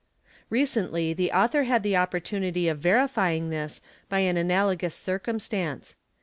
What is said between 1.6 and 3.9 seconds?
had the opportunity of verifying this